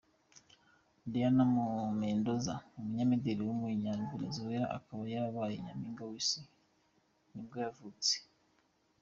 [1.11, 1.43] Dayana
[1.99, 6.49] Mendoza, umunyamideli w’umunya-Venezuela akaba yarabaye nyampinga w’isi wa
[7.33, 8.15] nibwo yavutse.